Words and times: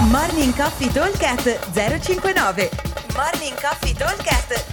Morning 0.00 0.54
Coffee 0.54 0.92
Talkcast 0.92 1.72
059 1.72 2.70
Morning 3.16 3.60
Coffee 3.60 3.92
Talkcast 3.92 4.64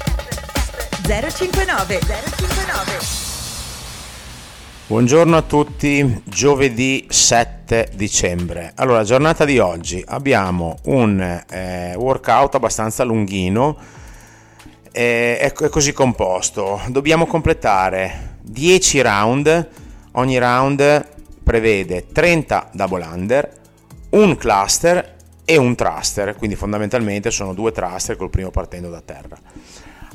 059 1.01 1.99
059 1.99 2.97
Buongiorno 4.85 5.35
a 5.35 5.41
tutti, 5.41 6.21
giovedì 6.25 7.07
7 7.09 7.89
dicembre. 7.95 8.73
Allora, 8.75 9.03
giornata 9.03 9.45
di 9.45 9.57
oggi. 9.57 10.03
Abbiamo 10.05 10.77
un 10.83 11.19
eh, 11.49 11.95
workout 11.95 12.53
abbastanza 12.53 13.03
lunghino, 13.03 13.77
eh, 14.91 15.39
è, 15.39 15.51
è 15.51 15.69
così 15.69 15.91
composto. 15.91 16.79
Dobbiamo 16.89 17.25
completare 17.25 18.37
10 18.43 19.01
round, 19.01 19.69
ogni 20.11 20.37
round 20.37 21.07
prevede 21.43 22.11
30 22.11 22.69
double 22.73 23.03
under, 23.03 23.51
un 24.11 24.37
cluster 24.37 25.13
e 25.45 25.57
un 25.57 25.75
thruster, 25.75 26.35
quindi 26.35 26.55
fondamentalmente 26.55 27.31
sono 27.31 27.53
due 27.53 27.71
thruster 27.71 28.17
col 28.17 28.29
primo 28.29 28.49
partendo 28.49 28.89
da 28.89 29.01
terra 29.01 29.37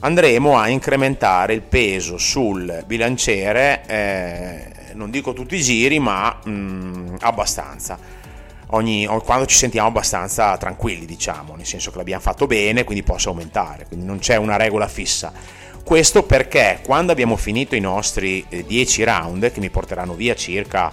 andremo 0.01 0.57
a 0.57 0.69
incrementare 0.69 1.55
il 1.55 1.63
peso 1.63 2.19
sul 2.19 2.85
bilanciere, 2.87 3.83
eh, 3.87 4.95
non 4.95 5.11
dico 5.11 5.33
tutti 5.33 5.57
i 5.57 5.63
giri, 5.63 5.99
ma 5.99 6.39
mh, 6.43 6.51
mm, 6.51 7.15
abbastanza. 7.21 7.99
Ogni, 8.73 9.05
quando 9.25 9.47
ci 9.47 9.57
sentiamo 9.57 9.89
abbastanza 9.89 10.57
tranquilli, 10.57 11.05
diciamo, 11.05 11.57
nel 11.57 11.67
senso 11.67 11.91
che 11.91 11.97
l'abbiamo 11.97 12.23
fatto 12.23 12.47
bene, 12.47 12.85
quindi 12.85 13.03
posso 13.03 13.31
aumentare, 13.31 13.87
quindi 13.87 14.07
non 14.07 14.19
c'è 14.19 14.37
una 14.37 14.57
regola 14.57 14.87
fissa. 14.87 15.33
Questo 15.83 16.23
perché 16.23 16.79
quando 16.85 17.11
abbiamo 17.11 17.37
finito 17.37 17.75
i 17.75 17.81
nostri 17.81 18.45
10 18.49 19.03
eh, 19.03 19.05
round, 19.05 19.51
che 19.51 19.59
mi 19.59 19.71
porteranno 19.71 20.15
via 20.15 20.35
circa 20.35 20.93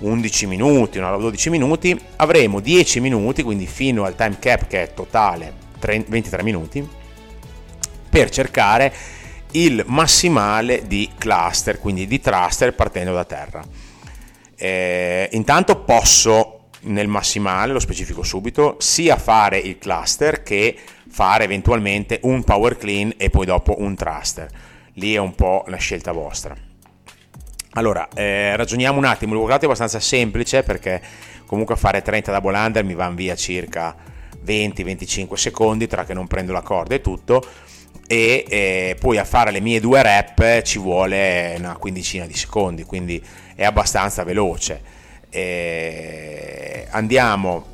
11 0.00 0.46
minuti, 0.46 0.98
una 0.98 1.16
12 1.16 1.50
minuti, 1.50 1.98
avremo 2.16 2.60
10 2.60 3.00
minuti, 3.00 3.42
quindi 3.42 3.66
fino 3.66 4.04
al 4.04 4.14
time 4.14 4.38
cap 4.38 4.66
che 4.66 4.82
è 4.82 4.94
totale 4.94 5.54
23 5.78 6.42
minuti, 6.42 6.86
per 8.08 8.30
cercare 8.30 8.92
il 9.52 9.84
massimale 9.86 10.86
di 10.86 11.10
cluster, 11.16 11.78
quindi 11.78 12.06
di 12.06 12.20
thruster 12.20 12.74
partendo 12.74 13.12
da 13.12 13.24
terra. 13.24 13.62
Eh, 14.56 15.28
intanto 15.32 15.76
posso 15.80 16.56
nel 16.82 17.08
massimale, 17.08 17.72
lo 17.72 17.80
specifico 17.80 18.22
subito, 18.22 18.76
sia 18.78 19.16
fare 19.16 19.58
il 19.58 19.78
cluster 19.78 20.42
che 20.42 20.76
fare 21.08 21.44
eventualmente 21.44 22.20
un 22.22 22.42
power 22.44 22.76
clean 22.76 23.14
e 23.16 23.30
poi 23.30 23.46
dopo 23.46 23.76
un 23.78 23.94
thruster. 23.94 24.48
Lì 24.94 25.14
è 25.14 25.18
un 25.18 25.34
po' 25.34 25.64
la 25.66 25.76
scelta 25.76 26.12
vostra. 26.12 26.69
Allora, 27.74 28.08
eh, 28.14 28.56
ragioniamo 28.56 28.98
un 28.98 29.04
attimo, 29.04 29.34
il 29.34 29.38
workout 29.38 29.62
è 29.62 29.64
abbastanza 29.66 30.00
semplice 30.00 30.64
perché 30.64 31.00
comunque 31.46 31.76
fare 31.76 32.02
30 32.02 32.32
double 32.32 32.56
under 32.58 32.82
mi 32.82 32.94
vanno 32.94 33.14
via 33.14 33.36
circa 33.36 33.94
20-25 34.44 35.34
secondi 35.34 35.86
tra 35.86 36.04
che 36.04 36.12
non 36.12 36.26
prendo 36.26 36.52
la 36.52 36.62
corda 36.62 36.96
e 36.96 37.00
tutto. 37.00 37.42
E 38.08 38.44
eh, 38.48 38.96
poi 38.98 39.18
a 39.18 39.24
fare 39.24 39.52
le 39.52 39.60
mie 39.60 39.78
due 39.78 40.02
rep 40.02 40.62
ci 40.62 40.80
vuole 40.80 41.54
una 41.58 41.76
quindicina 41.76 42.26
di 42.26 42.34
secondi, 42.34 42.82
quindi 42.82 43.22
è 43.54 43.64
abbastanza 43.64 44.24
veloce. 44.24 44.82
Eh, 45.30 46.88
andiamo, 46.90 47.66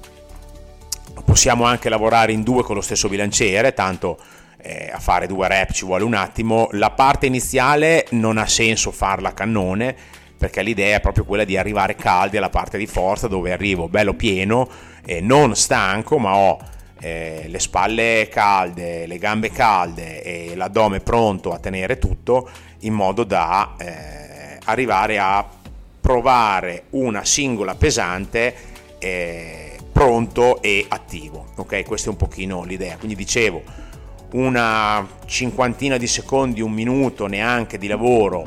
possiamo 1.25 1.65
anche 1.65 1.89
lavorare 1.89 2.33
in 2.33 2.43
due 2.43 2.63
con 2.63 2.75
lo 2.75 2.83
stesso 2.83 3.09
bilanciere, 3.09 3.73
tanto 3.73 4.19
eh, 4.59 4.91
a 4.93 4.99
fare 4.99 5.27
due 5.27 5.49
rep 5.49 5.73
ci 5.73 5.85
vuole 5.85 6.05
un 6.05 6.15
attimo. 6.15 6.69
La 6.73 6.91
parte 6.91 7.27
iniziale 7.27 8.07
non 8.11 8.39
ha 8.39 8.47
senso 8.47 8.91
farla 8.91 9.31
a 9.31 9.33
cannone 9.33 9.95
perché 10.37 10.63
l'idea 10.63 10.97
è 10.97 11.01
proprio 11.01 11.25
quella 11.25 11.45
di 11.45 11.57
arrivare 11.57 11.95
caldi 11.97 12.37
alla 12.37 12.51
parte 12.51 12.77
di 12.77 12.87
forza 12.87 13.27
dove 13.27 13.53
arrivo 13.53 13.89
bello 13.89 14.13
pieno, 14.13 14.69
non 15.23 15.57
stanco, 15.57 16.19
ma 16.19 16.37
ho 16.37 16.59
eh, 17.01 17.45
le 17.49 17.59
spalle 17.59 18.29
calde, 18.31 19.07
le 19.07 19.19
gambe 19.19 19.51
calde 19.51 20.23
e 20.23 20.55
l'addome 20.55 21.01
pronto 21.01 21.53
a 21.53 21.59
tenere 21.59 21.99
tutto 21.99 22.49
in 22.81 22.95
modo 22.95 23.25
da 23.25 23.75
eh, 23.79 24.59
arrivare 24.65 25.19
a 25.19 25.47
provare 26.01 26.85
una 26.91 27.25
singola 27.25 27.75
pesante 27.75 28.55
eh, 28.99 29.77
pronto 29.93 30.63
e 30.63 30.85
attivo. 30.89 31.47
Ok, 31.57 31.85
questa 31.85 32.09
è 32.09 32.11
un 32.11 32.17
pochino 32.17 32.65
l'idea. 32.65 32.97
Quindi 32.97 33.17
dicevo 33.17 33.63
una 34.33 35.07
cinquantina 35.27 35.97
di 35.97 36.07
secondi, 36.07 36.61
un 36.61 36.73
minuto 36.73 37.27
neanche 37.27 37.79
di 37.79 37.87
lavoro 37.87 38.45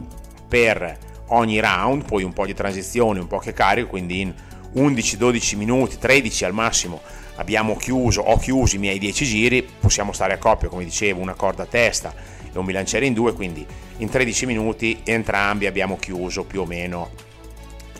per 0.47 0.97
ogni 1.27 1.59
round, 1.59 2.05
poi 2.05 2.23
un 2.23 2.33
po' 2.33 2.45
di 2.45 2.53
transizione, 2.53 3.19
un 3.19 3.27
po' 3.27 3.37
che 3.37 3.53
carico, 3.53 3.89
quindi 3.89 4.21
in 4.21 4.33
11-12 4.75 5.57
minuti, 5.57 5.97
13 5.97 6.45
al 6.45 6.53
massimo 6.53 7.01
abbiamo 7.35 7.75
chiuso, 7.75 8.21
ho 8.21 8.37
chiuso 8.37 8.75
i 8.75 8.79
miei 8.79 8.99
10 8.99 9.25
giri, 9.25 9.67
possiamo 9.79 10.11
stare 10.11 10.33
a 10.33 10.37
coppia, 10.37 10.67
come 10.67 10.83
dicevo, 10.83 11.21
una 11.21 11.33
corda 11.33 11.63
a 11.63 11.67
testa 11.67 12.13
e 12.51 12.57
un 12.57 12.65
bilanciere 12.65 13.05
in 13.05 13.13
due, 13.13 13.33
quindi 13.33 13.65
in 13.97 14.09
13 14.09 14.45
minuti 14.45 15.01
entrambi 15.03 15.65
abbiamo 15.65 15.97
chiuso 15.97 16.43
più 16.43 16.61
o 16.61 16.65
meno 16.65 17.09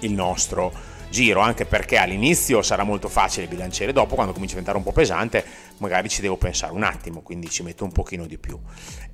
il 0.02 0.14
nostro 0.14 0.72
giro, 1.10 1.42
anche 1.42 1.66
perché 1.66 1.98
all'inizio 1.98 2.62
sarà 2.62 2.84
molto 2.84 3.08
facile 3.10 3.44
il 3.44 3.50
bilanciere, 3.50 3.94
dopo 3.94 4.16
quando 4.16 4.34
comincia 4.34 4.56
a 4.56 4.60
diventare 4.60 4.78
un 4.78 4.84
po' 4.84 4.98
pesante 4.98 5.44
magari 5.80 6.10
ci 6.10 6.22
devo 6.22 6.38
pensare 6.38 6.74
un 6.74 6.84
attimo, 6.84 7.22
quindi 7.22 7.50
ci 7.50 7.64
metto 7.64 7.84
un 7.84 7.92
pochino 7.92 8.26
di 8.26 8.38
più. 8.38 8.58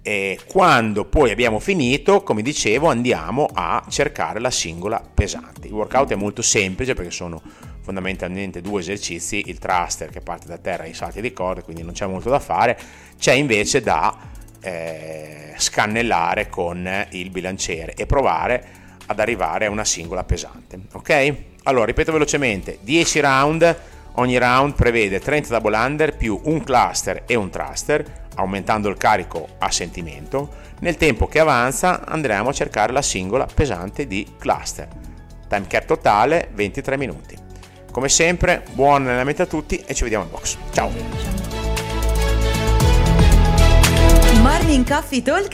E 0.02 0.40
quando 0.48 1.06
poi 1.06 1.32
abbiamo 1.32 1.60
finito, 1.60 2.22
come 2.22 2.42
dicevo, 2.42 2.90
andiamo 2.90 3.48
a 3.52 3.84
cercare 3.90 4.40
la 4.40 4.52
singola 4.52 5.02
pesante. 5.02 5.68
Il 5.68 5.74
workout 5.74 6.12
è 6.12 6.16
molto 6.16 6.42
semplice 6.42 6.94
perché 6.94 7.12
sono 7.12 7.42
fondamentalmente 7.82 8.62
due 8.62 8.82
esercizi, 8.82 9.44
il 9.48 9.60
thruster 9.60 10.10
che 10.10 10.22
parte 10.22 10.48
da 10.48 10.58
terra 10.58 10.84
e 10.84 10.90
i 10.90 10.94
salti 10.94 11.22
di 11.22 11.34
corda, 11.34 11.62
quindi 11.62 11.84
non 11.84 11.94
c'è 11.94 12.06
molto 12.08 12.30
da 12.30 12.40
fare, 12.40 12.78
c'è 13.18 13.34
invece 13.34 13.82
da 13.82 14.18
eh, 14.60 15.54
scannellare 15.56 16.50
con 16.50 17.08
il 17.12 17.30
bilanciere 17.30 17.94
e 17.94 18.06
provare 18.08 18.84
ad 19.08 19.20
arrivare 19.20 19.66
a 19.66 19.70
una 19.70 19.86
singola 19.86 20.24
pesante. 20.24 20.80
Ok? 20.94 21.36
Allora, 21.64 21.86
ripeto 21.86 22.12
velocemente, 22.12 22.80
10 22.82 23.20
round, 23.20 23.78
ogni 24.14 24.38
round 24.38 24.76
prevede 24.76 25.20
30 25.20 25.50
double 25.50 25.78
under 25.78 26.16
più 26.16 26.40
un 26.44 26.64
cluster 26.64 27.24
e 27.26 27.36
un 27.36 27.50
thruster, 27.50 28.28
aumentando 28.36 28.90
il 28.90 28.98
carico 28.98 29.48
a 29.60 29.72
sentimento. 29.72 30.64
Nel 30.80 30.98
tempo 30.98 31.28
che 31.28 31.40
avanza 31.40 32.06
andremo 32.06 32.50
a 32.50 32.54
cercare 32.54 32.92
la 32.92 33.02
singola 33.02 33.48
pesante 33.52 34.08
di 34.08 34.36
cluster. 34.38 34.88
Time 35.48 35.68
cap 35.68 35.86
totale 35.86 36.50
23 36.54 36.98
minuti. 36.98 37.36
Come 37.92 38.10
sempre, 38.10 38.64
buon 38.74 39.08
allenamento 39.08 39.44
a 39.44 39.46
tutti 39.46 39.82
e 39.86 39.94
ci 39.94 40.04
vediamo 40.04 40.26
in 40.26 40.30
box. 40.32 40.58
Ciao! 40.72 40.92
Morning 44.42 44.86
Coffee 44.88 45.22
Talk 45.22 45.50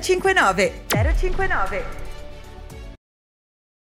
059 0.00 0.84
059 0.86 2.03